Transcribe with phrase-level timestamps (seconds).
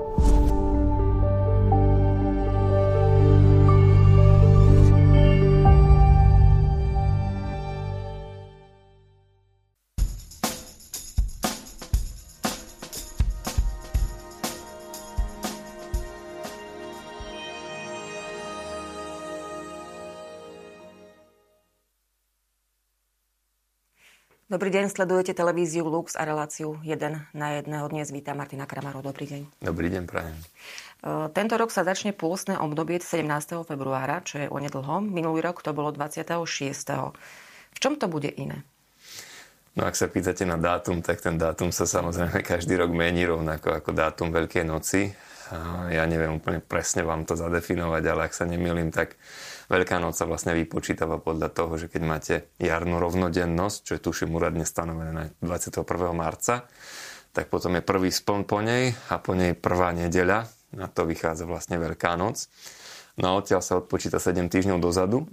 [0.00, 0.33] you
[24.44, 27.88] Dobrý deň, sledujete televíziu Lux a reláciu 1 na jedného.
[27.88, 29.00] Dnes vítam Martina Kramarov.
[29.00, 29.64] Dobrý deň.
[29.64, 30.36] Dobrý deň, prajem.
[30.36, 33.24] E, tento rok sa začne pôstne obdobie 17.
[33.64, 35.00] februára, čo je onedlho.
[35.00, 36.44] Minulý rok to bolo 26.
[37.72, 38.68] V čom to bude iné?
[39.80, 43.72] No ak sa pýtate na dátum, tak ten dátum sa samozrejme každý rok mení rovnako
[43.72, 45.08] ako dátum Veľkej noci.
[45.92, 49.18] Ja neviem úplne presne vám to zadefinovať, ale ak sa nemýlim, tak
[49.64, 54.36] Veľká noc sa vlastne vypočítava podľa toho, že keď máte jarnú rovnodennosť, čo je tuším
[54.36, 55.88] úradne stanovené na 21.
[56.12, 56.68] marca,
[57.32, 60.52] tak potom je prvý spln po nej a po nej prvá nedeľa.
[60.76, 62.52] Na to vychádza vlastne Veľká noc.
[63.16, 65.24] No a odtiaľ sa odpočíta 7 týždňov dozadu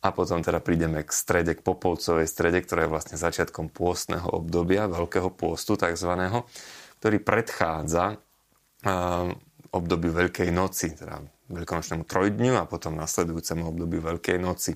[0.00, 4.88] a potom teda prídeme k strede, k Popolcovej strede, ktorá je vlastne začiatkom pôstneho obdobia,
[4.88, 6.48] veľkého pôstu takzvaného,
[7.02, 8.16] ktorý predchádza
[9.70, 14.74] obdobiu Veľkej noci, teda veľkonočnému trojdňu a potom nasledujúcemu obdobiu Veľkej noci.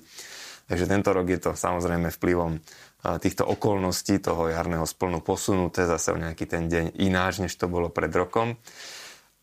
[0.65, 2.57] Takže tento rok je to samozrejme vplyvom
[3.21, 7.93] týchto okolností toho jarného splnu posunuté zase o nejaký ten deň ináč, než to bolo
[7.93, 8.57] pred rokom.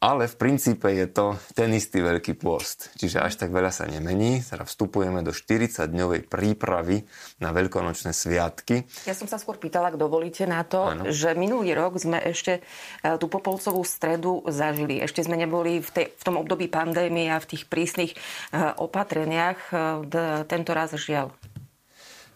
[0.03, 2.91] Ale v princípe je to ten istý veľký pôst.
[2.99, 4.43] Čiže až tak veľa sa nemení.
[4.43, 7.07] Teda vstupujeme do 40-dňovej prípravy
[7.39, 8.83] na veľkonočné sviatky.
[9.07, 11.07] Ja som sa skôr pýtala, ak dovolíte na to, ano.
[11.07, 14.99] že minulý rok sme ešte e, tú popolcovú stredu zažili.
[14.99, 18.19] Ešte sme neboli v, tej, v tom období pandémie a v tých prísnych e,
[18.59, 19.71] opatreniach.
[19.71, 21.31] E, tento raz žiaľ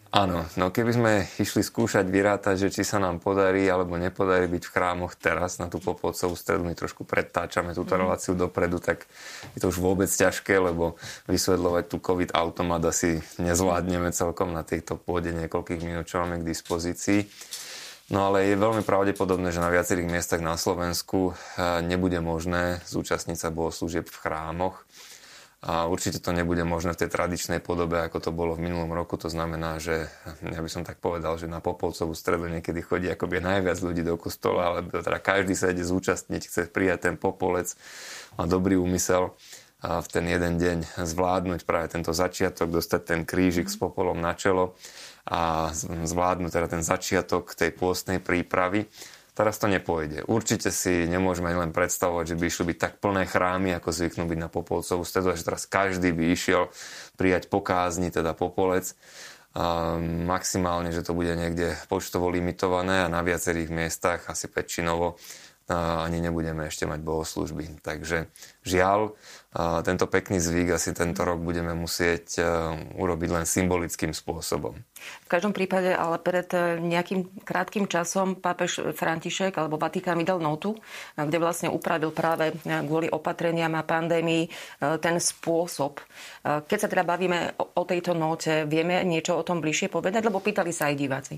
[0.07, 4.63] Áno, no keby sme išli skúšať vyrátať, že či sa nám podarí alebo nepodarí byť
[4.63, 7.99] v chrámoch teraz na tú popolcovú stredu, my trošku predtáčame túto mm.
[7.99, 9.03] reláciu dopredu, tak
[9.51, 10.95] je to už vôbec ťažké, lebo
[11.27, 16.47] vysvetľovať tú COVID automat asi nezvládneme celkom na tejto pôde niekoľkých minút, čo máme k
[16.55, 17.27] dispozícii.
[18.07, 23.35] No ale je veľmi pravdepodobné, že na viacerých miestach na Slovensku eh, nebude možné zúčastniť
[23.35, 24.87] sa bohoslúžieb v chrámoch.
[25.57, 29.17] A určite to nebude možné v tej tradičnej podobe, ako to bolo v minulom roku.
[29.17, 30.05] To znamená, že
[30.45, 34.21] ja by som tak povedal, že na Popolcovú stredu niekedy chodí akoby najviac ľudí do
[34.21, 37.73] kostola, ale teda každý sa ide zúčastniť, chce prijať ten popolec,
[38.37, 39.33] má dobrý úmysel
[39.81, 44.37] a v ten jeden deň zvládnuť práve tento začiatok, dostať ten krížik s popolom na
[44.37, 44.77] čelo
[45.25, 45.73] a
[46.05, 48.89] zvládnuť teda ten začiatok tej pôstnej prípravy.
[49.37, 50.25] Teraz to nepôjde.
[50.25, 54.39] Určite si nemôžeme len predstavovať, že by išli byť tak plné chrámy, ako zvyknú byť
[54.41, 56.73] na Popolcovú stredu, že teraz každý by išiel
[57.21, 58.97] prijať pokázni, teda Popolec.
[59.53, 59.93] A
[60.25, 65.21] maximálne, že to bude niekde počtovo limitované a na viacerých miestach, asi väčšinovo,
[65.71, 67.83] ani nebudeme ešte mať bohoslužby.
[67.83, 68.31] Takže
[68.63, 69.15] žiaľ,
[69.83, 72.39] tento pekný zvyk asi tento rok budeme musieť
[72.95, 74.79] urobiť len symbolickým spôsobom.
[75.25, 80.79] V každom prípade, ale pred e, nejakým krátkým časom pápež František alebo Vatikán vydal notu,
[81.15, 82.53] kde vlastne upravil práve e,
[82.87, 84.49] kvôli opatreniam a pandémii e,
[85.03, 85.99] ten spôsob.
[86.43, 90.71] Keď sa teda bavíme o tejto note, vieme niečo o tom bližšie povedať, lebo pýtali
[90.71, 91.35] sa aj diváci.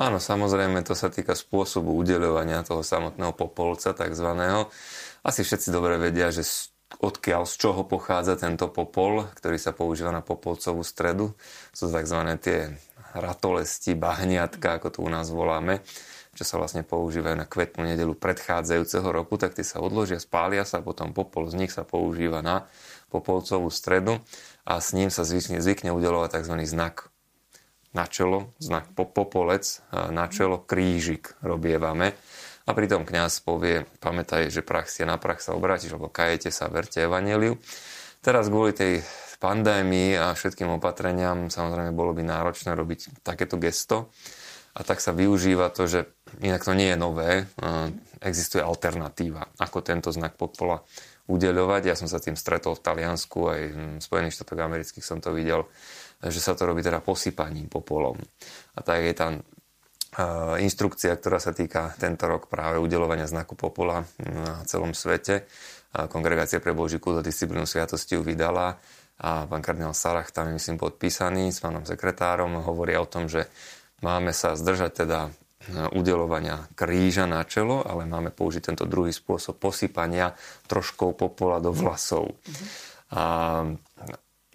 [0.00, 4.72] Áno, samozrejme, to sa týka spôsobu udeľovania toho samotného popolca, takzvaného.
[5.20, 6.40] Asi všetci dobre vedia, že
[7.04, 11.36] odkiaľ, z čoho pochádza tento popol, ktorý sa používa na popolcovú stredu.
[11.76, 12.16] Sú tzv.
[12.40, 12.80] tie
[13.12, 15.84] ratolesti, bahniatka, ako to u nás voláme,
[16.32, 20.80] čo sa vlastne používajú na kvetnú nedelu predchádzajúceho roku, tak tie sa odložia, spália sa,
[20.80, 22.64] potom popol z nich sa používa na
[23.12, 24.16] popolcovú stredu
[24.64, 26.56] a s ním sa zvykne, zvykne udelovať tzv.
[26.64, 27.09] znak
[27.90, 32.14] na čelo, znak popolec, na čelo krížik robievame.
[32.68, 36.70] A pritom kňaz povie, pamätaj, že prach si na prach sa obrátiš, lebo kajete sa,
[36.70, 37.58] verte evaneliu.
[38.22, 39.02] Teraz kvôli tej
[39.40, 44.12] pandémii a všetkým opatreniam samozrejme bolo by náročné robiť takéto gesto.
[44.70, 46.06] A tak sa využíva to, že
[46.46, 47.50] inak to nie je nové,
[48.22, 50.86] existuje alternatíva, ako tento znak popola
[51.26, 51.82] udeľovať.
[51.90, 55.66] Ja som sa tým stretol v Taliansku, aj v Spojených štátoch amerických som to videl
[56.20, 58.20] že sa to robí teda posypaním popolom.
[58.76, 59.32] A tak je tam
[60.60, 65.46] inštrukcia, ktorá sa týka tento rok práve udelovania znaku popola na celom svete.
[65.90, 68.74] Kongregácia pre Boží kult a disciplínu sviatosti ju vydala
[69.22, 72.58] a pán kardinál Sarach tam je myslím podpísaný s pánom sekretárom.
[72.58, 73.46] Hovoria o tom, že
[74.02, 75.30] máme sa zdržať teda
[75.92, 80.34] udelovania kríža na čelo, ale máme použiť tento druhý spôsob posypania
[80.66, 82.32] troškou popola do vlasov.
[82.32, 82.66] Mm-hmm.
[83.14, 83.24] A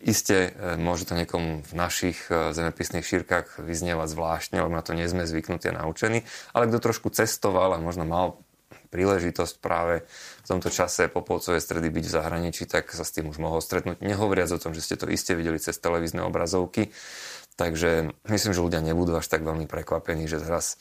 [0.03, 4.91] Isté e, môže to niekomu v našich e, zemepisných šírkach vyznievať zvláštne, lebo na to
[4.91, 8.35] nie sme zvyknutí a naučení, ale kto trošku cestoval a možno mal
[8.91, 10.03] príležitosť práve
[10.43, 13.99] v tomto čase Popolcovej stredy byť v zahraničí, tak sa s tým už mohol stretnúť.
[13.99, 16.91] Nehovoriac o tom, že ste to iste videli cez televízne obrazovky.
[17.55, 20.75] Takže myslím, že ľudia nebudú až tak veľmi prekvapení, že teraz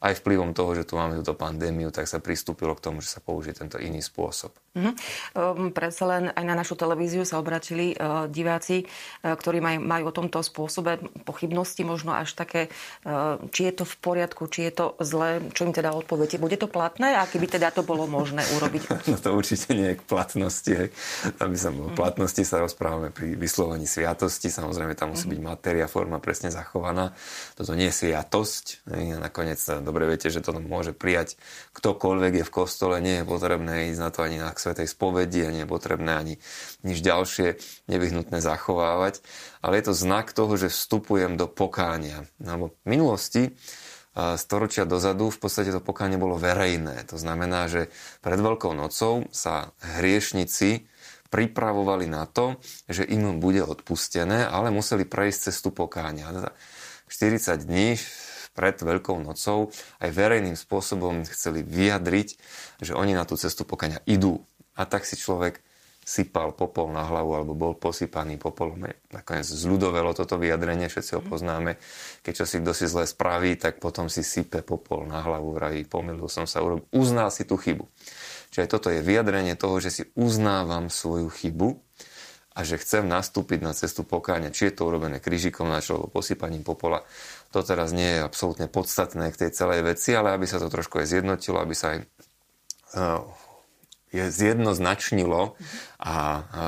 [0.00, 3.20] aj vplyvom toho, že tu máme túto pandémiu, tak sa pristúpilo k tomu, že sa
[3.20, 4.54] použije tento iný spôsob.
[4.70, 4.94] Mm-hmm.
[5.34, 10.10] Um, predsa len aj na našu televíziu sa obratili uh, diváci, uh, ktorí maj, majú
[10.10, 12.70] o tomto spôsobe pochybnosti, možno až také,
[13.02, 16.38] uh, či je to v poriadku, či je to zlé, čo im teda odpoviete.
[16.38, 18.82] Bude to platné a keby teda to bolo možné urobiť?
[19.10, 20.70] No to určite nie je k platnosti.
[20.70, 20.94] Hej.
[21.34, 21.98] Tam by sa mm-hmm.
[21.98, 24.54] platnosti sa rozprávame pri vyslovení sviatosti.
[24.54, 25.34] Samozrejme, tam musí mm-hmm.
[25.34, 27.10] byť matéria, forma presne zachovaná.
[27.58, 28.86] Toto nie je sviatosť.
[28.94, 29.18] Hej.
[29.18, 31.34] Nakoniec dobre viete, že to môže prijať
[31.74, 35.54] ktokoľvek je v kostole, nie je potrebné ísť na to ani na svetej spovedi a
[35.56, 36.34] nie je potrebné ani
[36.84, 37.56] nič ďalšie
[37.88, 39.24] nevyhnutné zachovávať,
[39.64, 42.28] ale je to znak toho, že vstupujem do pokánia.
[42.36, 43.56] Lebo v minulosti
[44.14, 47.06] storočia dozadu v podstate to pokánie bolo verejné.
[47.08, 47.88] To znamená, že
[48.20, 50.90] pred Veľkou nocou sa hriešnici
[51.30, 52.58] pripravovali na to,
[52.90, 56.26] že im bude odpustené, ale museli prejsť cestu pokánia.
[57.06, 57.94] 40 dní
[58.50, 59.70] pred Veľkou nocou
[60.02, 62.28] aj verejným spôsobom chceli vyjadriť,
[62.82, 64.42] že oni na tú cestu pokania idú.
[64.80, 65.60] A tak si človek
[66.00, 68.88] sypal popol na hlavu alebo bol posypaný popolom.
[69.12, 71.76] Nakoniec zľudovelo toto vyjadrenie, všetci ho poznáme.
[72.24, 75.86] Keď čo si kto si zle spraví, tak potom si sype popol na hlavu, vraví,
[75.86, 77.84] pomýlil som sa, urobil, uznal si tú chybu.
[78.50, 81.78] Čiže toto je vyjadrenie toho, že si uznávam svoju chybu
[82.58, 84.50] a že chcem nastúpiť na cestu pokáňa.
[84.50, 87.06] Či je to urobené krížikom na čelo, posypaním popola,
[87.54, 90.98] to teraz nie je absolútne podstatné k tej celej veci, ale aby sa to trošku
[90.98, 91.98] aj zjednotilo, aby sa aj
[92.98, 93.22] uh,
[94.10, 95.54] je zjednoznačnilo
[96.02, 96.14] a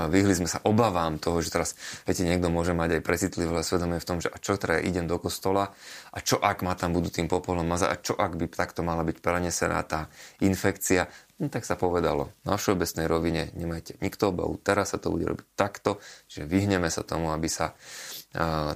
[0.07, 1.75] vyhli sme sa obavám toho, že teraz,
[2.07, 5.19] viete, niekto môže mať aj precitlivé svedomie v tom, že a čo teda idem do
[5.19, 5.75] kostola
[6.15, 9.03] a čo ak ma tam budú tým popolom mazať a čo ak by takto mala
[9.03, 10.07] byť prenesená tá
[10.39, 11.11] infekcia.
[11.43, 15.47] No, tak sa povedalo, na všeobecnej rovine nemajte nikto obavu, teraz sa to bude robiť
[15.59, 15.99] takto,
[16.31, 17.75] že vyhneme sa tomu, aby sa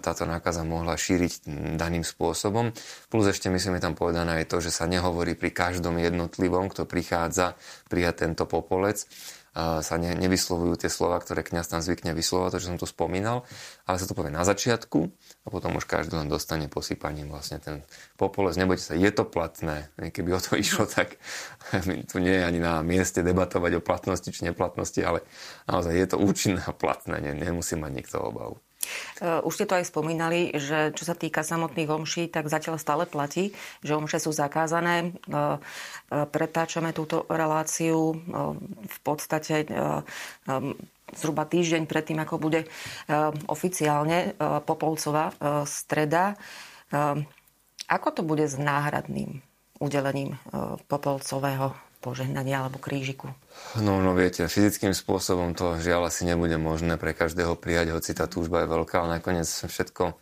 [0.00, 1.48] táto nákaza mohla šíriť
[1.80, 2.76] daným spôsobom.
[3.08, 6.84] Plus ešte myslím je tam povedané aj to, že sa nehovorí pri každom jednotlivom, kto
[6.84, 7.56] prichádza
[7.88, 9.08] prijať tento popolec,
[9.56, 13.48] sa ne, nevyslovujú tie slova, ktoré kňaz tam zvykne vyslovať, to, čo som tu spomínal,
[13.88, 17.80] ale sa to povie na začiatku a potom už každý len dostane posypaním vlastne ten
[18.20, 18.60] popolec.
[18.60, 19.88] Nebojte sa, je to platné.
[19.96, 21.16] Keby o to išlo, tak
[22.12, 25.24] tu nie je ani na mieste debatovať o platnosti či neplatnosti, ale
[25.64, 28.60] naozaj je to účinné a platné, nemusí mať nikto obavu.
[29.16, 33.04] Eh, už ste to aj spomínali, že čo sa týka samotných omší, tak zatiaľ stále
[33.08, 35.08] platí, že omše sú zakázané.
[35.08, 38.18] Eh, eh, pretáčame túto reláciu
[38.86, 39.66] v podstate
[41.16, 42.66] zhruba týždeň predtým, ako bude
[43.46, 44.34] oficiálne
[44.66, 45.32] Popolcová
[45.64, 46.34] streda.
[47.86, 49.40] Ako to bude s náhradným
[49.78, 50.38] udelením
[50.90, 53.32] Popolcového požehnania alebo krížiku?
[53.80, 58.28] No, no viete, fyzickým spôsobom to žiaľ asi nebude možné pre každého prijať, hoci tá
[58.28, 60.16] túžba je veľká, ale nakoniec všetko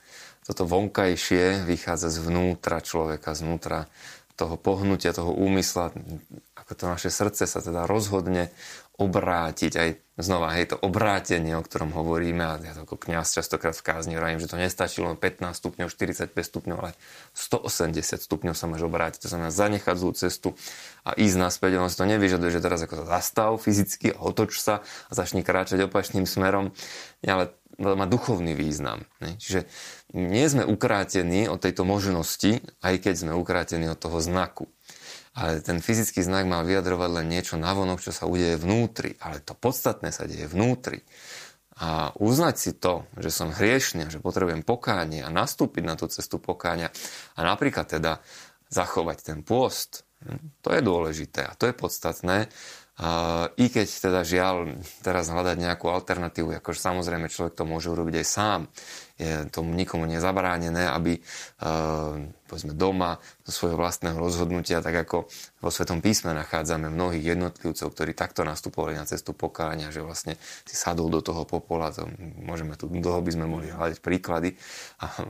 [0.45, 3.89] toto vonkajšie vychádza zvnútra človeka, znútra
[4.35, 5.95] toho pohnutia, toho úmysla,
[6.59, 8.51] ako to naše srdce sa teda rozhodne
[8.95, 9.89] obrátiť, aj
[10.23, 14.15] znova, hej, to obrátenie, o ktorom hovoríme, a ja to ako kniaz častokrát v kázni
[14.15, 16.95] hovorím, že to nestačí len 15 stupňov, 45 stupňov, ale
[17.35, 19.27] 180 stupňov sa máš obrátiť.
[19.27, 20.49] To znamená zanechať zlú cestu
[21.03, 21.83] a ísť naspäť.
[21.83, 25.91] Ono si to nevyžaduje, že teraz ako to zastav fyzicky otoč sa a začni kráčať
[25.91, 26.71] opačným smerom,
[27.27, 29.03] ale má duchovný význam.
[29.19, 29.35] Ne?
[29.35, 29.67] Čiže
[30.15, 34.71] nie sme ukrátení od tejto možnosti, aj keď sme ukrátení od toho znaku.
[35.35, 39.19] Ale ten fyzický znak mal vyjadrovať len niečo navonok, čo sa udeje vnútri.
[39.19, 41.03] Ale to podstatné sa deje vnútri.
[41.83, 46.39] A uznať si to, že som hriešný že potrebujem pokánie a nastúpiť na tú cestu
[46.39, 46.95] pokáňa
[47.35, 48.23] a napríklad teda
[48.71, 52.47] zachovať ten pôst, hm, to je dôležité a to je podstatné.
[53.59, 58.27] I keď teda žiaľ teraz hľadať nejakú alternatívu, akože samozrejme človek to môže urobiť aj
[58.27, 58.61] sám,
[59.19, 61.19] je tomu nikomu nezabránené, aby
[62.47, 65.29] povedzme doma zo svojho vlastného rozhodnutia, tak ako
[65.61, 70.73] vo Svetom písme nachádzame mnohých jednotlivcov, ktorí takto nastupovali na cestu pokáňa, že vlastne si
[70.73, 72.09] sadol do toho popola, to
[72.41, 74.57] môžeme tu dlho by sme mohli hľadať príklady,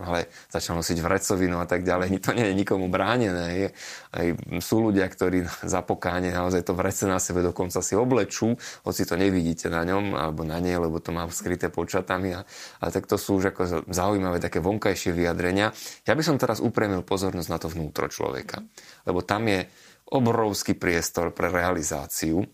[0.07, 2.23] ale začal nosiť vrecovinu a tak ďalej.
[2.23, 3.75] To nie je nikomu bránené.
[4.15, 4.27] Aj
[4.63, 5.43] sú ľudia, ktorí
[5.75, 8.55] za pokáne naozaj to vrece na sebe dokonca si oblečú,
[8.87, 12.39] hoci to nevidíte na ňom alebo na nej, lebo to má skryté počatami.
[12.39, 12.47] A,
[12.79, 15.75] ale tak to sú už ako zaujímavé také vonkajšie vyjadrenia.
[16.07, 18.65] Ja by som teraz upremil pozornosť na to vnútro človeka.
[19.05, 19.67] Lebo tam je
[20.11, 22.45] obrovský priestor pre realizáciu.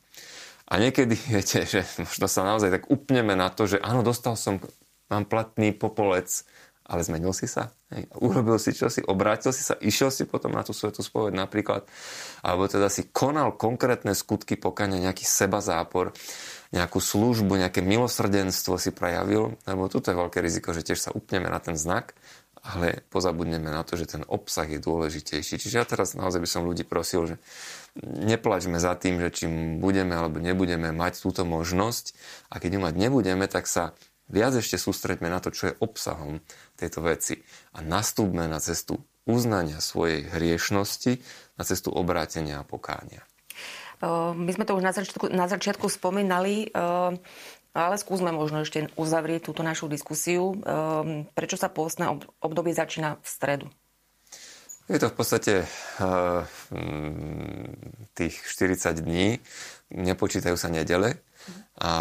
[0.71, 4.62] A niekedy, viete, že možno sa naozaj tak upneme na to, že áno, dostal som,
[5.11, 6.47] mám platný popolec,
[6.90, 7.71] ale zmenil si sa.
[7.95, 8.11] Hej.
[8.19, 11.87] Urobil si čo si, obrátil si sa, išiel si potom na tú svetu spoveď napríklad,
[12.42, 16.11] alebo teda si konal konkrétne skutky pokania, nejaký seba zápor,
[16.75, 21.47] nejakú službu, nejaké milosrdenstvo si prejavil, lebo tu je veľké riziko, že tiež sa upneme
[21.47, 22.14] na ten znak,
[22.60, 25.56] ale pozabudneme na to, že ten obsah je dôležitejší.
[25.56, 27.36] Čiže ja teraz naozaj by som ľudí prosil, že
[28.04, 32.12] neplačme za tým, že čím budeme alebo nebudeme mať túto možnosť
[32.52, 33.96] a keď ju mať nebudeme, tak sa
[34.30, 36.38] viac ešte sústreďme na to, čo je obsahom
[36.78, 37.42] tejto veci
[37.74, 41.20] a nastúpme na cestu uznania svojej hriešnosti,
[41.58, 43.24] na cestu obrátenia a pokánia.
[44.32, 46.72] My sme to už na začiatku, na začiatku spomínali,
[47.70, 50.58] ale skúsme možno ešte uzavrieť túto našu diskusiu.
[51.32, 52.10] Prečo sa pôstne
[52.42, 53.66] obdobie začína v stredu?
[54.90, 55.54] Je to v podstate
[58.18, 59.38] tých 40 dní,
[59.94, 61.22] nepočítajú sa nedele,
[61.80, 61.92] a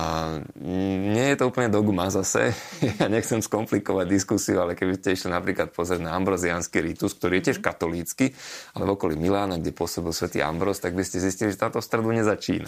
[0.60, 2.52] nie je to úplne dogma zase.
[3.00, 7.44] Ja nechcem skomplikovať diskusiu, ale keby ste išli napríklad pozrieť na ambroziánsky ritus, ktorý je
[7.52, 8.36] tiež katolícky,
[8.76, 12.12] ale v okolí Milána, kde pôsobil svätý Ambros, tak by ste zistili, že táto stredu
[12.12, 12.68] nezačína.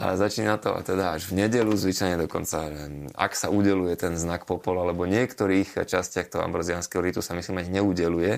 [0.00, 2.64] A začína to a teda až v nedelu, zvyčajne dokonca,
[3.12, 7.68] ak sa udeluje ten znak popola, lebo niektorých častiach toho ambroziánskeho ritu sa myslím aj
[7.68, 8.32] neudeluje,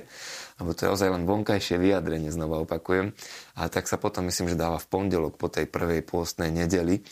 [0.59, 3.15] lebo to je ozaj len vonkajšie vyjadrenie, znova opakujem.
[3.55, 7.07] A tak sa potom myslím, že dáva v pondelok po tej prvej pôstnej nedeli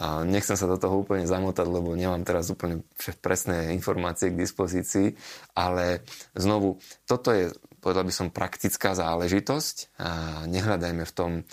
[0.00, 2.80] a nechcem sa do toho úplne zamotať, lebo nemám teraz úplne
[3.20, 5.12] presné informácie k dispozícii,
[5.52, 6.00] ale
[6.32, 7.52] znovu, toto je,
[7.84, 10.10] povedal by som, praktická záležitosť a
[10.48, 11.44] nehľadajme v tom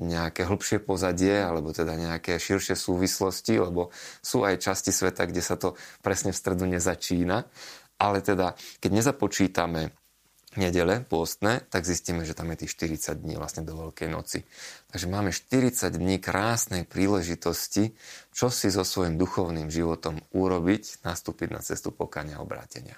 [0.00, 3.92] nejaké hĺbšie pozadie alebo teda nejaké širšie súvislosti, lebo
[4.24, 7.44] sú aj časti sveta, kde sa to presne v stredu nezačína.
[7.98, 9.92] Ale teda, keď nezapočítame
[10.56, 14.48] nedele pôstne, tak zistíme, že tam je tých 40 dní vlastne do Veľkej noci.
[14.88, 17.92] Takže máme 40 dní krásnej príležitosti,
[18.32, 22.96] čo si so svojím duchovným životom urobiť, nastúpiť na cestu pokania a obrátenia.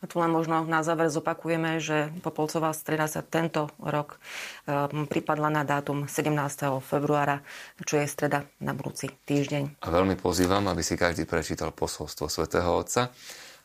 [0.00, 4.16] A tu len možno na záver zopakujeme, že Popolcová streda sa tento rok
[4.64, 6.32] um, pripadla na dátum 17.
[6.80, 7.44] februára,
[7.84, 9.84] čo je streda na budúci týždeň.
[9.84, 13.12] A veľmi pozývam, aby si každý prečítal posolstvo svätého Otca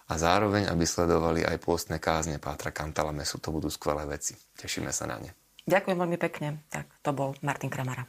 [0.06, 3.42] a zároveň, aby sledovali aj pôstne kázne Pátra Kantalamesu.
[3.42, 4.38] To budú skvelé veci.
[4.38, 5.32] Tešíme sa na ne.
[5.66, 6.62] Ďakujem veľmi pekne.
[6.70, 8.06] Tak to bol Martin Kramara.